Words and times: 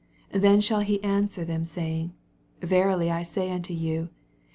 45 0.31 0.41
Then 0.41 0.61
shall 0.61 0.79
he 0.79 1.03
answer 1.03 1.45
them, 1.45 1.63
say 1.63 1.91
ing 1.99 2.13
Verilv 2.61 3.11
I 3.11 3.21
say 3.21 3.51
unto 3.51 3.71
you. 3.75 4.09